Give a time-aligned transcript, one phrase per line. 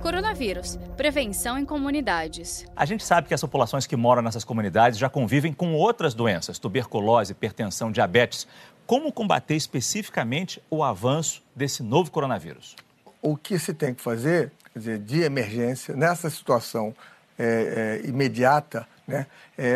[0.00, 2.64] Coronavírus, prevenção em comunidades.
[2.74, 6.58] A gente sabe que as populações que moram nessas comunidades já convivem com outras doenças,
[6.58, 8.46] tuberculose, hipertensão, diabetes.
[8.86, 12.76] Como combater especificamente o avanço desse novo coronavírus?
[13.20, 16.94] O que se tem que fazer, quer dizer, de emergência, nessa situação
[17.38, 19.26] é, é, imediata, né,
[19.58, 19.68] é,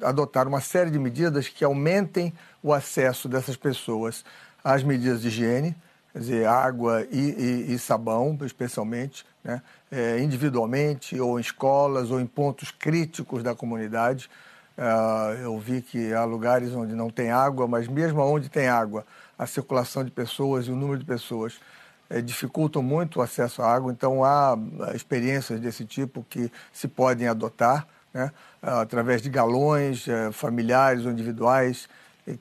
[0.00, 4.24] é adotar uma série de medidas que aumentem o acesso dessas pessoas
[4.64, 5.76] às medidas de higiene,
[6.12, 9.62] quer dizer, água e, e, e sabão, especialmente, né?
[9.90, 14.30] É, individualmente, ou em escolas, ou em pontos críticos da comunidade.
[14.78, 19.04] Uh, eu vi que há lugares onde não tem água, mas mesmo onde tem água,
[19.38, 21.60] a circulação de pessoas e o número de pessoas
[22.08, 23.92] é, dificultam muito o acesso à água.
[23.92, 24.56] Então, há
[24.94, 28.32] experiências desse tipo que se podem adotar, né?
[28.62, 31.88] através de galões é, familiares ou individuais,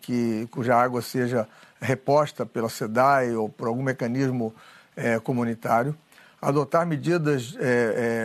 [0.02, 1.48] que, cuja água seja
[1.82, 4.54] reposta pela SEDAI ou por algum mecanismo
[4.96, 5.96] é, comunitário,
[6.42, 7.64] adotar medidas é,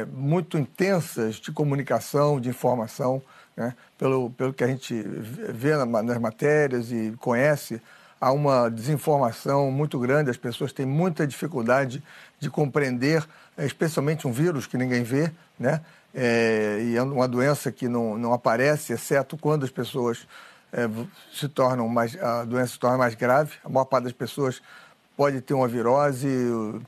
[0.02, 3.22] é, muito intensas de comunicação, de informação,
[3.56, 3.74] né?
[3.98, 7.80] pelo, pelo que a gente vê nas matérias e conhece,
[8.20, 12.02] há uma desinformação muito grande, as pessoas têm muita dificuldade
[12.41, 13.24] de compreender,
[13.56, 15.80] é, especialmente um vírus que ninguém vê, né?
[16.16, 20.28] É, e é uma doença que não, não aparece, exceto quando as pessoas
[20.75, 20.91] é,
[21.33, 23.53] se tornam mais, a doença se torna mais grave.
[23.64, 24.61] A maior parte das pessoas
[25.17, 26.28] pode ter uma virose,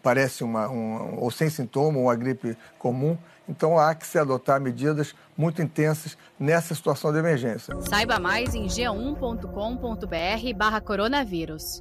[0.03, 3.17] parece uma, um, ou sem sintoma, uma gripe comum.
[3.48, 7.73] Então há que se adotar medidas muito intensas nessa situação de emergência.
[7.89, 11.81] Saiba mais em g1.com.br barra coronavírus.